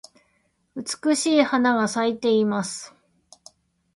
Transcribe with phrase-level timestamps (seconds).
[0.75, 2.95] 美しい花が咲いています。